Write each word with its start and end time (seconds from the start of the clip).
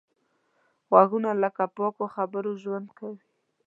غوږونه 0.89 1.29
له 1.41 1.49
پاکو 1.75 2.05
خبرو 2.15 2.51
ژوند 2.61 2.85
زده 2.89 2.95
کوي 2.99 3.21